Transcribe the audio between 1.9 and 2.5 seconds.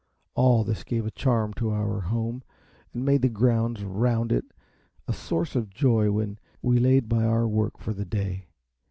home,